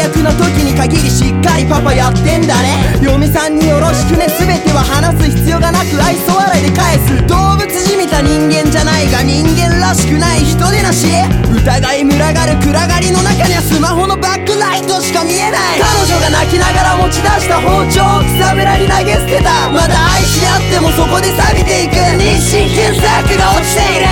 [0.00, 2.96] 関係最悪な時に限りしっかりパパやってんだね。
[3.02, 4.26] 嫁さんによろしくね。
[4.28, 7.26] 全ては話す必要がなく愛想笑いで返す。
[7.28, 11.06] 動物じみた人間じゃないが人間らしくない人でなし
[11.52, 15.80] 疑い群がる暗がりの中にはスマホのバックライトしか見えない。
[15.80, 19.68] 彼女が泣きながら持ち出した包丁を草むらに投げ捨てた。
[19.68, 22.00] まだ愛し合ってもそこで錆びていく。
[22.16, 24.08] 日清検索が落ちている。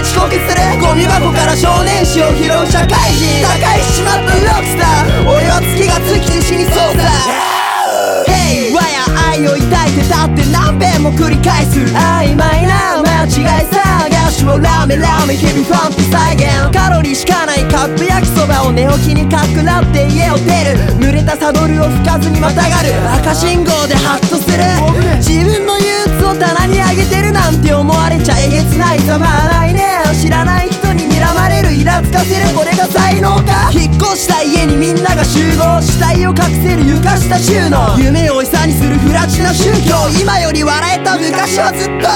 [0.00, 3.44] 遅刻するゴミ箱から少年誌を拾う社会人。
[3.44, 5.28] 破壊しちまったロックスター。
[5.28, 7.04] 俺は月が月で死にそうさ
[8.26, 11.80] Hey わや愛を抱いてたって何遍も繰り返す。
[11.92, 16.48] 曖昧な間違い探しをラーメンラーメン日々ファンと再現。
[16.72, 20.80] カロリーしかないカップ焼きそばを寝起きにかくなって家を出る。
[20.96, 22.88] 濡れたサドルを拭かずにまたがる。
[23.20, 24.64] 赤信号でハッとする。
[25.18, 25.84] 自分の憂
[26.16, 33.70] 鬱を棚にあげてるなんて思われちゃえげつないざまあないねを知らない人に睨まれるイラつかせるこれが才能か。
[33.70, 42.10] 引っ越した家にみんなが集合死体を隠せる床下収納夢を餌にするフラチナ宗教今より笑えた昔はずっと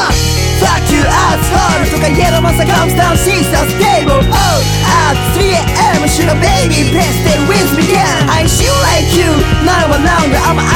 [0.59, 4.59] Fuck you asshole とか言えどまさかムスタンシーサステーブル Oh
[5.07, 9.31] at 3am シベイビーベステルウィズビゲン I still like you
[9.63, 10.19] now a now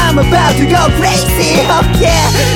[0.06, 2.06] I'm about to go crazy OK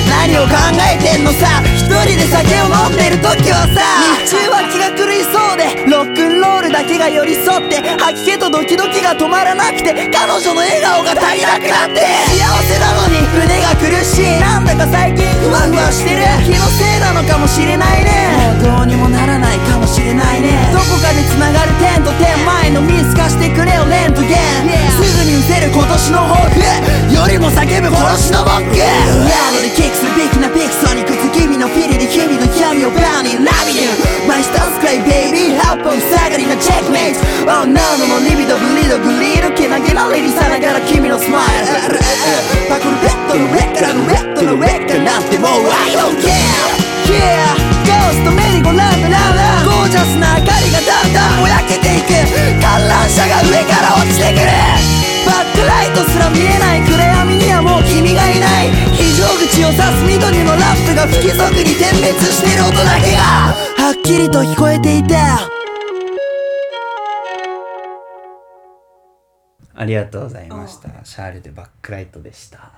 [0.07, 1.61] 何を考えてんのさ。
[1.75, 4.02] 一人で酒を飲んでる時はさ。
[4.23, 12.01] 中は気が狂いそうでロックンロールだけが寄り添って吐き気とドキドキが止まらなくて彼女の笑顔が足りなくなって。
[12.31, 14.39] 幸せなのに胸が苦しい。
[14.39, 16.23] なんだか最近ふわふわしてる。
[16.43, 18.59] 気のせいなのかもしれないね。
[18.59, 20.71] もうどうにもならないかもしれないね。
[20.73, 24.91] どこかで繋がる点と点前のミス化してくれよレントゲン。
[24.91, 26.57] すぐに失せる今年の抱負
[27.13, 42.01] よりも叫ぶ殺しの文句ラードでキックすべきなピクソニック君のフィリで君の闇をバーニーラビニューマイスタースクライベイビー八本下がりなチェックメイト女のリビドグリドグリードけなげなレディさながら君のスマイル
[42.65, 46.33] パクるベッドの上からのベッドの上からなんてもう I don't care.
[47.13, 47.45] Yeah
[47.85, 52.17] ゴーストメリゴランドランランゴージャスな明かりがだんだんぼやけていく
[52.57, 54.49] 観覧車が上から落ちてくる
[55.29, 65.47] バックライトすら見えない暗闇にはもう君がいない非常口を指す緑のラップが不規則に点滅してる音だけがっきりと聞こえていた
[69.75, 70.89] ありがとうございました。
[71.03, 72.71] シャールでバックライトでした。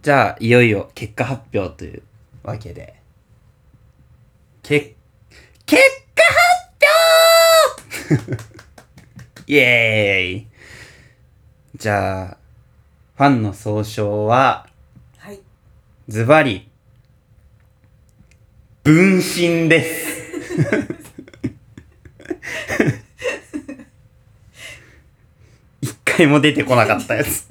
[0.00, 2.02] じゃあ、いよいよ結果発表という
[2.42, 2.94] わけで。
[4.62, 4.94] け、
[5.66, 5.82] 結
[6.14, 6.22] 果
[8.08, 8.44] 発表
[9.52, 10.46] イエーイ
[11.76, 12.36] じゃあ、
[13.16, 14.68] ファンの総称は、
[15.18, 15.40] はい
[16.08, 16.70] ズバリ、
[18.84, 20.04] 分身です。
[25.80, 27.48] 一回も出てこなかったやつ。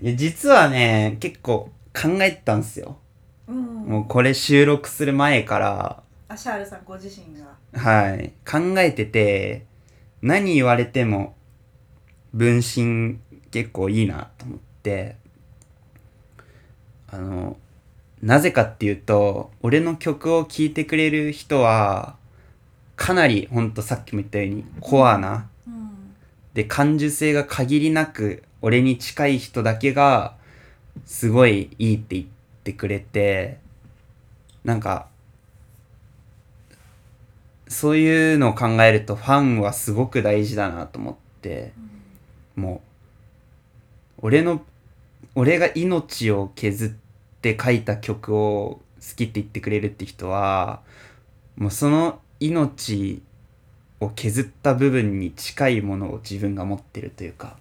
[0.00, 2.98] いや、実はね、結構考えてたんですよ。
[3.48, 9.66] うんもうこれ収録する前からあシャールさんご自身がはい考えてて
[10.22, 11.34] 何言われても
[12.32, 13.18] 分身
[13.50, 15.16] 結構いいなと思って
[17.08, 17.56] あの
[18.22, 22.16] なぜかっていうと俺の曲を聴いてくれる人は
[22.94, 26.14] かなりほんとさっきも言ったようにコアなうん。
[26.54, 30.36] で感受性が限りなく俺に近い人だけが
[31.04, 32.26] すごいいいって言っ
[32.62, 33.58] てくれて
[34.64, 35.08] なんか
[37.66, 41.72] そういうのを考えるとファンはすごく大事だなと思って
[42.54, 42.82] も
[44.18, 44.62] う俺の
[45.34, 47.01] 俺が命を削って
[47.60, 50.80] 書いた曲を好きって言ってくれるって人は
[51.56, 53.22] もうその命
[54.00, 57.56] を削った部分に近いものを自分が持ってるというか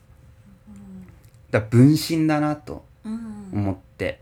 [1.51, 3.49] だから分身だなとうん。
[3.53, 4.21] 思って。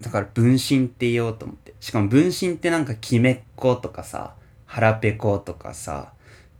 [0.00, 1.74] だから分身って言おうと思って。
[1.80, 4.34] しかも分身ってなんかきめっことかさ
[4.66, 6.12] 腹ペコとかさ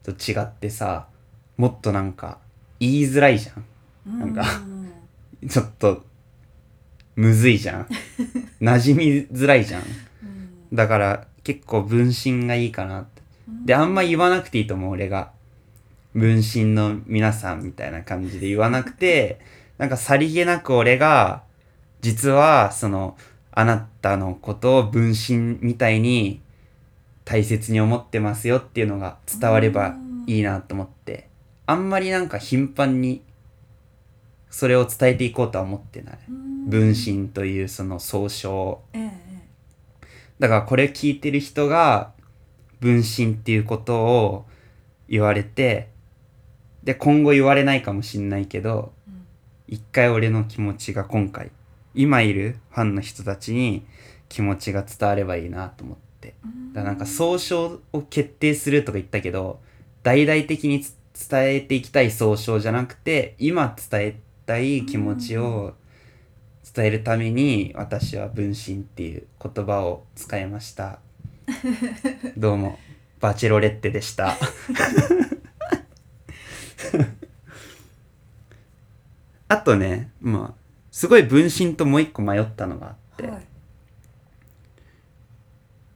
[0.03, 1.07] と違ってさ
[1.57, 2.39] もっとなんか
[2.81, 3.53] 言いづらいじゃ
[4.09, 4.19] ん。
[4.21, 4.76] なんかうん
[5.49, 6.05] ちょっと
[7.15, 7.87] むずいじゃん。
[8.61, 9.83] 馴染みづらいじゃん。
[9.83, 9.87] うん
[10.73, 13.23] だから結構分身がいいかなって。
[13.65, 15.31] であんま言わなくていいと思う俺が。
[16.17, 19.39] 分身の皆さんみたいな感じで言わなくて
[19.77, 21.43] なんかさりげなく俺が
[22.01, 23.19] 実はその
[23.53, 26.41] あなたのことを分身みたいに
[27.27, 29.95] 大切に思ってますよっていうのが伝われば
[30.27, 31.29] いいなと思って。
[31.67, 33.23] あんまりなんか頻繁に
[34.51, 36.19] それを伝えていこうとは思ってない。
[36.29, 36.69] うん。
[36.69, 38.53] 分身というその総称。
[38.53, 39.37] をえええ。
[40.39, 42.13] だからこれ聞いてる人が
[42.81, 44.47] 分身っていうことを
[45.09, 45.89] 言われて
[46.83, 49.27] で今後言われないかもしんないけどえうん
[49.69, 51.51] 一回俺の気持ちが今回
[51.95, 53.87] 今いるファンの人たちに
[54.29, 56.35] 気持ちが伝わればいいなと思って。
[56.73, 59.61] だからなんか総称を決定するとか言ったけど
[60.03, 60.97] 大々的につ
[61.31, 65.75] 伝えていきたい総称じゃなくて今伝えたい気持ちを
[66.75, 71.01] 伝えるために私は分身っていう言葉を使いました。
[72.39, 72.79] どうも
[73.21, 74.37] バチェロレッテでした。
[79.49, 80.61] あとねまあ
[80.93, 83.47] すごい分身ともう一個迷ったのがあって、はい。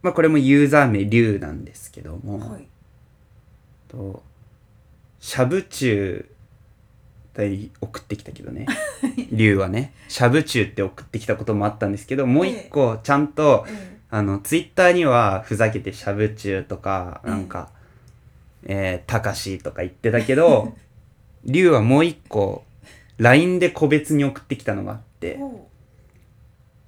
[0.02, 2.66] まあこれもユーザー名龍なんですけども、はい。
[3.86, 4.24] と
[5.20, 6.28] しゃぶ中
[7.40, 8.66] で送ってきたけどね。
[9.32, 9.92] 龍はね。
[10.08, 17.70] しゃぶ中って送ってきたこともあったんですけどもう一個ちゃんとえあのツイッターにはふざけてしゃぶ中とかなんか
[18.64, 20.74] えーたかしとか言ってたけど
[21.44, 22.64] 龍はもう一個
[23.18, 25.38] LINE で個別に送ってきたのがあって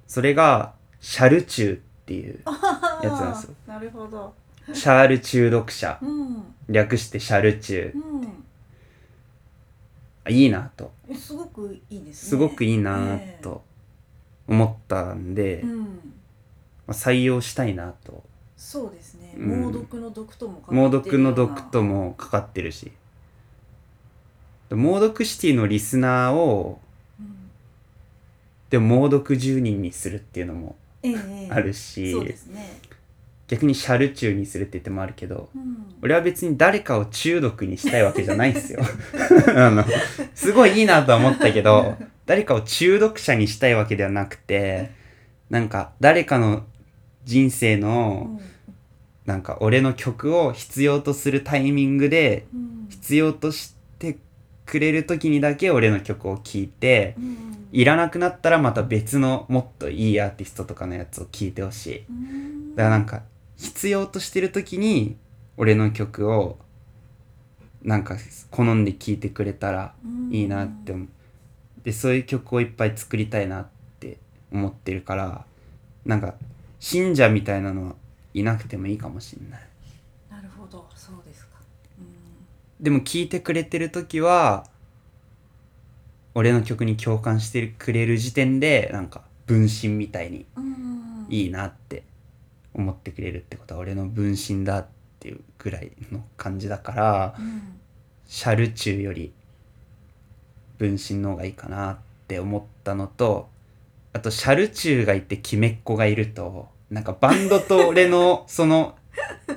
[0.07, 3.55] それがシャル中っていううやつなんですよ。
[3.67, 4.35] なるほど
[4.73, 8.23] シャール中毒者うん略してシャル中うん。
[8.25, 8.27] あ
[10.29, 10.93] いいなと。
[11.09, 12.29] えすごくいいですね。
[12.31, 13.63] すごくいいなと
[14.47, 15.79] 思ったんで、うん。
[15.81, 15.87] ま
[16.89, 18.23] あ採用したいなと。
[18.57, 19.35] そうですね。
[19.37, 19.63] うん。
[19.63, 22.93] 猛毒の毒ともかかってる猛毒の毒ともかかってるし。
[24.71, 26.81] 猛毒シティのリスナーを
[27.19, 27.51] うん。
[28.71, 31.51] でも猛毒10人にするっていうのもええええ。
[31.51, 32.81] あるし、そうですね
[33.53, 35.95] 逆にシャル中にするって言ってもあるけどうん。
[36.01, 38.81] 俺は別に誰かを中毒にしたいわけじゃないんですよ。
[39.55, 39.85] あの
[40.35, 44.93] すごいいいなとは思ったけど 誰かを中毒者にしたいわけではなくて
[45.51, 46.65] なんか誰かの
[47.27, 48.41] 人生の
[49.27, 52.87] なんか俺の曲を必要とするタイミングでうん。
[52.89, 54.17] 必要として
[54.65, 57.69] くれる時にだけ俺の曲を聴いてうん。
[57.71, 62.05] いらなくなったらまた別のもっといいアーティストとかのやつを聴いてほしい。
[62.09, 62.77] うん。
[62.77, 63.23] だからなんか
[63.63, 65.17] 必要としてる時に
[65.57, 66.59] 俺の曲を
[67.85, 68.17] なんか
[68.51, 69.95] 好んで聴いてくれたら
[70.33, 71.09] いいなって思う。
[71.85, 73.67] でそういう曲をいっぱい作りたいなっ
[74.01, 74.19] て
[74.53, 75.45] 思ってるから
[76.05, 76.35] なんか
[76.81, 77.95] 信者みたいなのは
[78.35, 79.61] いなくてもいいかもしんない。
[80.29, 80.85] なるほど。
[80.97, 81.59] そうですか。
[81.99, 82.83] うん。
[82.83, 84.67] でも聴いてくれてる時は
[86.35, 91.27] 俺の曲に共感してくれる時点でなんか分身みたいにうん。
[91.31, 92.03] いいなって
[92.75, 94.87] 思ってくれるってことは俺の分身だっ
[95.21, 97.79] ていうぐらいの感じだからうん。
[98.27, 99.33] シャル中より
[100.79, 101.97] 分身の方がいいかなっ
[102.29, 103.49] て思ったのと
[104.15, 108.97] あとシャル中がいてキメっ子がいるとなんかバンドと俺の その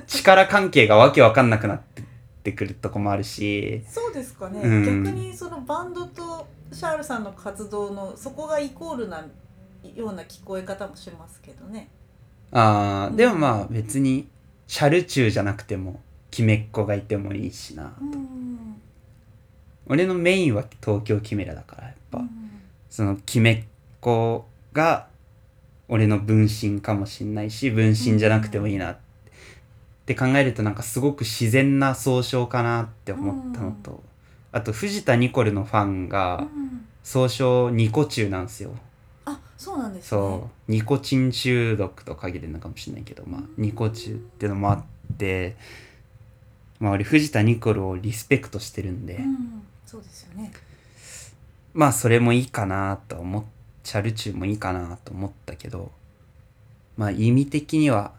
[0.06, 2.04] 力関係がわけわかんなくなってっ
[2.46, 3.82] てくるとこもあるし。
[3.88, 5.04] そうですかね、うん。
[5.04, 9.26] 逆にそのバンドとシャールさんの活動のそこがイコールな
[9.94, 11.88] ような聞こえ方もしますけどね
[12.52, 14.28] あーでもまあ別に
[14.66, 18.80] シャルチューじゃなくてもキメっ子がいてもいいしなうん。
[19.86, 22.30] 俺のメインは東京キメラだからやっぱ、うん。
[22.90, 23.64] そのキメっ
[24.00, 25.06] 子が
[25.88, 28.98] 俺の分身かもしんないし分身じゃなくてもいいなっ
[30.04, 34.02] て考えるとなんかすごく自然な総称かなって思ったのと、
[34.52, 36.86] あと藤田ニコルのファンがうん。
[37.06, 38.72] 総称ニコ中なんですよ。
[38.72, 38.78] あ
[39.56, 40.08] そうなんですね。
[40.08, 40.72] そう。
[40.72, 45.56] ニコチン中毒と限るのかもしれないけどまあニコ中っていうのもあって
[46.78, 50.52] まあ俺藤田ニコルをリスペクトしてるんで、うん、そうですよね。
[51.74, 53.44] まあそれもいいかなと思っ
[53.86, 55.92] チャルチューもいいかなと思ったけど
[56.96, 58.12] まあ意味的には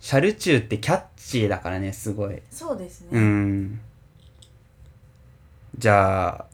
[0.00, 2.40] シャルチューってキャッチーだからねすごい。
[2.50, 3.80] そうですね、うん。
[5.76, 6.44] じゃあ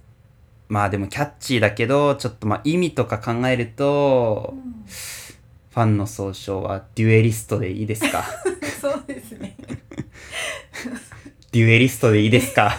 [0.71, 8.25] まあでもキャッチーだけどちょっとまあ意味とか考えるとうんファンの総称はデュエリストでいいですか？
[8.81, 9.57] そうですね。
[11.53, 12.77] デュエリストでいいですか？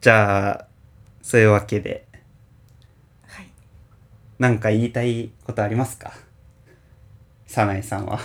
[0.00, 0.66] じゃあ
[1.22, 2.06] そういうわけで。
[3.26, 3.48] はい。
[4.38, 6.12] なんか言いたいことありますか？
[7.46, 8.20] 早苗さんは。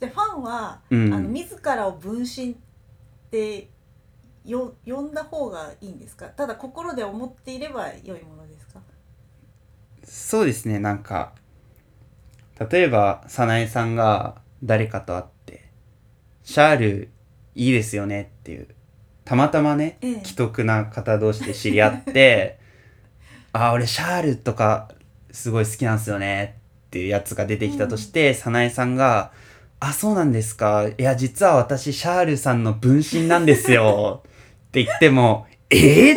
[0.00, 1.14] でファンは、うん。
[1.14, 2.56] あの自らを分身
[3.36, 3.68] って
[4.44, 6.26] よ呼んだ方がいいんですか？
[6.26, 8.80] ただ心で思っていれば良いものですか？
[10.04, 11.32] そうですねなんか
[12.70, 15.68] 例えば早苗さんが誰かと会って
[16.44, 17.08] 「シャール
[17.54, 18.68] いいですよね」っていう
[19.24, 20.24] たまたまねええ。
[20.24, 22.58] 既得な方同士で知り合って
[23.52, 24.88] 「あ俺シャールとか
[25.32, 29.32] すごい好きなんですよね」っていうやつが出てきたとして、早苗さんが
[29.80, 30.86] 「あそうなんですか？
[30.96, 34.22] いや実は私シャールさんの分身なんですよ」
[34.68, 36.14] って言っても「え？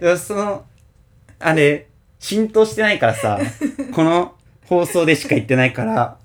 [0.00, 0.64] ー、その
[1.38, 1.86] あれ
[2.18, 3.38] 浸透してないからさ
[3.92, 4.34] この
[4.66, 6.18] 放送でしか言ってないから。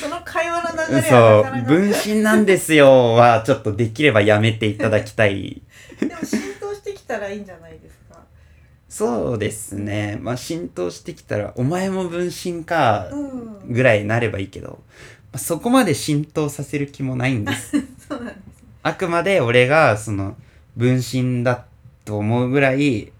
[0.00, 5.60] その会話の流れそはなかなかう分身なんですよはちょっとできればやめていただきたい。
[6.00, 8.18] でも浸透してきたらいいんじゃないですか？
[8.88, 10.18] そうですね。
[10.22, 13.08] まあ浸透してきたらお前も分身か。
[13.12, 14.82] うんぐらいになればいいけど、
[15.32, 17.70] まあそこまで浸透させる気もないんです。
[18.08, 18.68] そうなんですね。
[18.82, 20.36] あくまで俺がその
[20.76, 21.66] 分身だ
[22.04, 23.12] と思うぐらい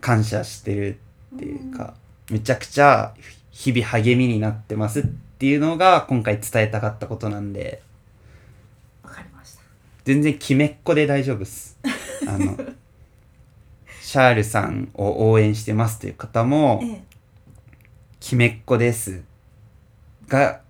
[0.00, 0.98] 感謝してる
[1.36, 1.94] っていうか、
[2.30, 3.14] めちゃくちゃ
[3.50, 5.02] 日々励みになってますっ
[5.38, 7.82] ていうのが今回伝えたかったことなんで。
[9.02, 9.62] わかりました。
[10.04, 11.78] 全然決めっこで大丈夫っす。
[12.26, 12.56] あの
[14.00, 17.02] シャールさんを応援してますという方もええ。
[18.20, 19.22] 決めっこです
[20.32, 20.60] が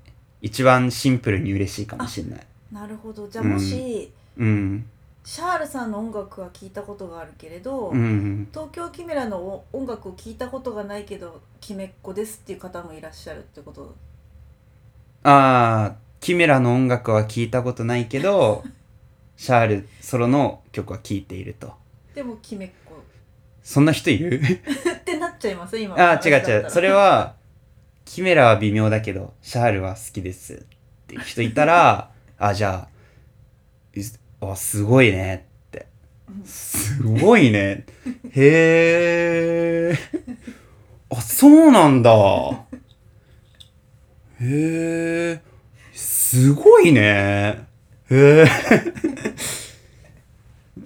[0.41, 2.47] 一番シンプルに嬉しいかもしれない。
[2.73, 3.29] なるほど。
[3.29, 4.87] じゃあもし、うん。
[5.25, 8.49] シャールさんの音楽は聞いたことがあるけれど、うん。
[8.51, 13.95] 東京キメラの音楽を聞いたことがないけどキメっ子ですっていう方もいらっしゃるってこと？
[15.23, 18.65] ああキメラの音楽は聞いたことないけど
[19.37, 21.73] シャールソロの曲は聴いていると。
[22.15, 22.95] でもキメっ子。
[23.63, 24.41] そんな人いる？
[24.43, 25.79] ってなっちゃいます？
[25.79, 25.95] 今。
[25.95, 26.71] ああ違う違う。
[26.71, 27.37] それは
[28.05, 30.59] キメラは微妙だけどシャールは好きですっ
[31.07, 34.03] ていう人いたら あじゃあい
[34.40, 35.86] あすごいねって。
[36.44, 37.84] すごいね。
[38.30, 39.98] へえ
[41.11, 42.12] あそうなんだ。
[44.40, 45.40] へえ
[45.92, 47.00] すごいね。
[47.00, 47.64] へ
[48.11, 48.46] え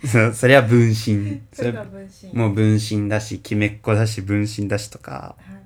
[0.07, 1.41] そそれは分身。
[1.53, 2.35] それが分身。
[2.35, 5.57] もう分身だし、きめっ子だし、分身だしとか、はい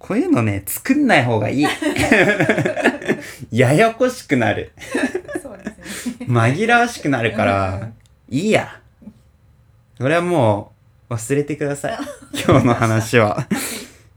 [0.00, 1.66] こういうのね、作んない方がいい。
[3.52, 4.72] ややこしくなる。
[5.42, 7.94] そうですね紛らわしくなるかうらん、
[8.28, 8.80] いいや。
[9.98, 10.72] それはも
[11.10, 11.98] う、忘れてください。
[12.44, 13.46] 今日の話は。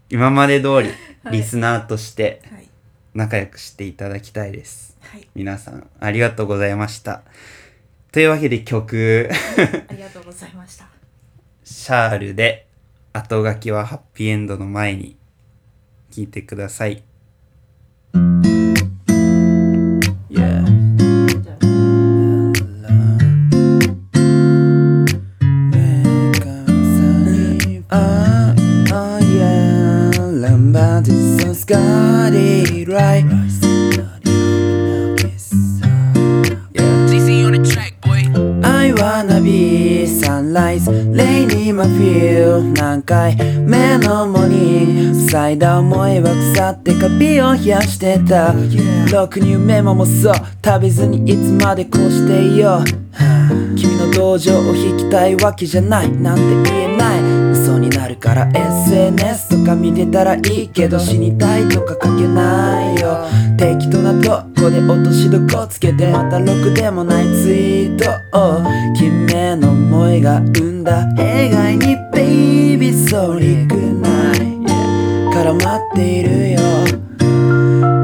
[0.09, 0.87] 今まで通り、はい
[1.31, 2.67] リスナーとしてはい
[3.13, 4.97] 仲良くしていただきたいです。
[5.01, 7.21] はい皆さん、ありがとうございました。
[8.11, 9.29] というわけで曲、
[9.89, 10.87] ありがとうございました
[11.63, 12.67] シャールで
[13.13, 15.15] 後書きはハッピーエンドの前に
[16.13, 17.03] 聞いてください。
[41.73, 48.53] My feel 何回目のモーニング咲いた思いは腐ってカビを冷やしてた。
[49.11, 50.33] ろくに夢ももそう。
[50.63, 53.75] 食べずにいつまでこうしていよう。
[53.75, 56.11] 君の同情を引きたいわけじゃない。
[56.11, 56.82] なんて言え
[58.13, 63.25] るから SNS とか見てたらいいけど死にたいとか書けないよ。
[63.57, 68.61] 適当なとこで落としどこつけてまたろくでもないツイートを。
[68.95, 71.05] 君への思いが生んだ。
[71.17, 74.63] 映画に Baby Sorry Good Night、
[75.31, 76.59] 絡まっているよ。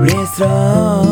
[0.06, 1.09] Please r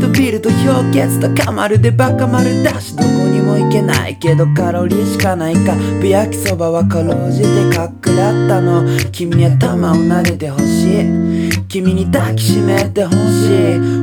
[0.00, 5.74] とビールと氷結高まるでバカ丸だしどこにも行けないけどカロリーしかないか。
[6.00, 8.84] ぶ焼きそばはかろうじてかっくらったの。
[9.10, 11.27] 君は玉を撫でてほしい。
[11.68, 13.16] 君に抱きしめてほし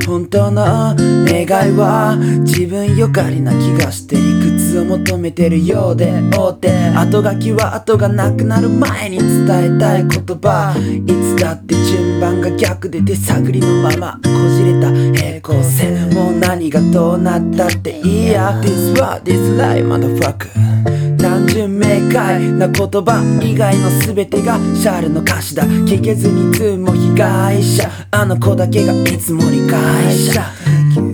[0.03, 0.05] い。
[0.05, 0.95] 本当の
[1.25, 10.75] 願いは自分よがりな気がして理屈を求めてるようで大手後書きは後がなくなる前に伝えたい言葉。
[10.77, 16.09] いつだって順番が逆で手探りのままこじれた平行線。
[16.11, 18.61] もう何がどうなったっていいや。
[18.61, 21.14] This what this life motherfucker.
[21.17, 25.63] 単純明快な言葉以外の全てがシャールの歌詞だ。
[25.63, 27.89] 聞けずにいつも被害者。
[28.11, 30.45] あの子だけがいつも理解者っ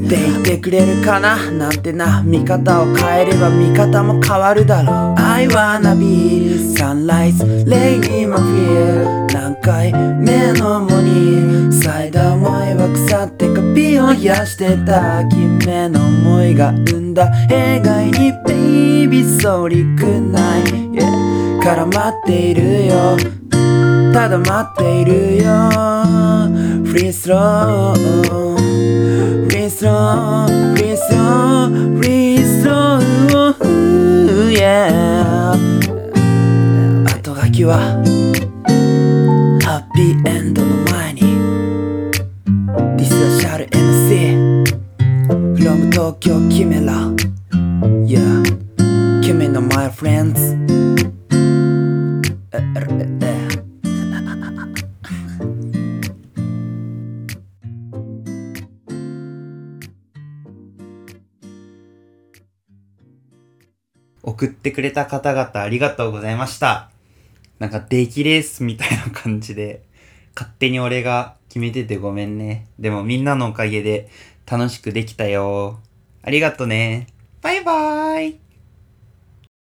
[0.10, 1.52] て言ってくれるかな？
[1.52, 2.22] なんてな。
[2.24, 5.16] 見方を変えれば見方も変わるだろう。
[5.20, 13.51] I wanna be sunrise rainy my fear 何回目のモに咲いた思いは腐って
[14.00, 15.58] を癒やしてた君
[15.90, 20.64] の思いが生んだ弊害にベイビーソーリックナイ
[21.62, 23.18] 絡まっているよ
[24.14, 25.70] ただ待っているよ
[26.86, 27.94] フリースロー
[29.46, 35.54] フリースローフリースローフリースロー,ー,スロー,ー,ー、yeah、
[37.20, 37.78] 後書きは
[39.64, 40.81] ハッピーエンドの
[46.02, 46.94] 東京キメラ
[48.08, 50.58] Yeah キメの my friends
[64.24, 66.90] 送ってくれた方々ありがとうございました。
[67.60, 69.84] なんか出来レースみたいな感じで、
[70.34, 72.66] 勝手に俺が決めててごめんね。
[72.80, 74.10] でもみんなのおかげで
[74.50, 75.80] 楽しくできたよ。
[76.24, 77.08] ありがとね。
[77.42, 78.40] バイバーイ